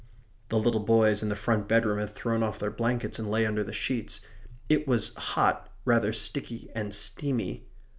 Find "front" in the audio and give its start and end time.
1.35-1.67